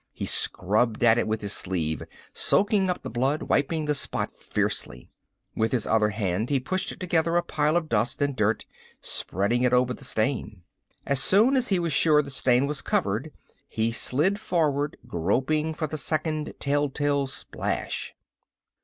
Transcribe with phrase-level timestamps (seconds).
[0.13, 2.01] He scrubbed at it with his sleeve,
[2.33, 5.11] soaking up the blood, wiping the spot fiercely.
[5.55, 8.65] With his other hand he pushed together a pile of dust and dirt,
[8.99, 10.63] spreading it over the stain.
[11.05, 13.31] As soon as he was sure the stain was covered
[13.69, 18.15] he slid forward, groping for the second telltale splash.